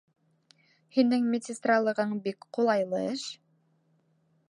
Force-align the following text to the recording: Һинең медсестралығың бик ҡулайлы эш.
Һинең 0.95 1.27
медсестралығың 1.35 2.17
бик 2.29 2.51
ҡулайлы 2.59 3.07
эш. 3.15 3.31